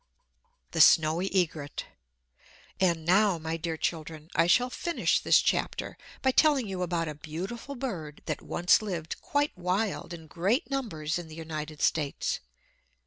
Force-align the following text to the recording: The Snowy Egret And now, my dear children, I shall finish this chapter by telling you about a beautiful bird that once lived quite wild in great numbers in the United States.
The 0.71 0.81
Snowy 0.81 1.27
Egret 1.31 1.85
And 2.79 3.05
now, 3.05 3.37
my 3.37 3.55
dear 3.55 3.77
children, 3.77 4.31
I 4.33 4.47
shall 4.47 4.71
finish 4.71 5.19
this 5.19 5.39
chapter 5.39 5.95
by 6.23 6.31
telling 6.31 6.67
you 6.67 6.81
about 6.81 7.07
a 7.07 7.13
beautiful 7.13 7.75
bird 7.75 8.23
that 8.25 8.41
once 8.41 8.81
lived 8.81 9.21
quite 9.21 9.55
wild 9.55 10.11
in 10.11 10.25
great 10.25 10.71
numbers 10.71 11.19
in 11.19 11.27
the 11.27 11.35
United 11.35 11.83
States. 11.83 12.39